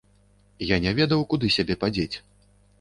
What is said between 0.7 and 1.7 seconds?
Я не ведаў, куды